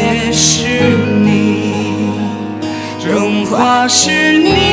[0.00, 0.64] 也是
[1.22, 1.74] 你，
[3.06, 4.69] 荣华是你，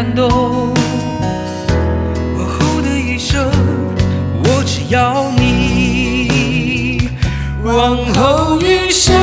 [0.00, 0.72] 感动。
[2.38, 3.50] 往后的余生，
[4.42, 7.10] 我只要你。
[7.62, 9.14] 往后余生，